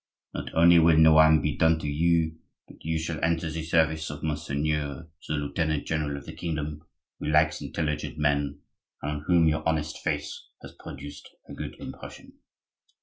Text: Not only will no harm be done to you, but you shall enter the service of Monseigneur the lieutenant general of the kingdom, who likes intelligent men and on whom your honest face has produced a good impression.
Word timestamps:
Not 0.33 0.51
only 0.55 0.79
will 0.79 0.97
no 0.97 1.13
harm 1.19 1.43
be 1.43 1.55
done 1.55 1.77
to 1.77 1.87
you, 1.87 2.39
but 2.67 2.83
you 2.83 2.97
shall 2.97 3.23
enter 3.23 3.51
the 3.51 3.61
service 3.63 4.09
of 4.09 4.23
Monseigneur 4.23 5.07
the 5.27 5.35
lieutenant 5.35 5.85
general 5.85 6.17
of 6.17 6.25
the 6.25 6.33
kingdom, 6.33 6.81
who 7.19 7.27
likes 7.27 7.61
intelligent 7.61 8.17
men 8.17 8.61
and 9.03 9.11
on 9.17 9.21
whom 9.27 9.47
your 9.47 9.61
honest 9.69 9.99
face 9.99 10.47
has 10.63 10.71
produced 10.83 11.29
a 11.47 11.53
good 11.53 11.75
impression. 11.79 12.33